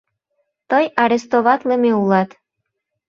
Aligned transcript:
—Тый 0.69 0.85
арестоватлыме 1.03 1.91
улат! 2.01 2.29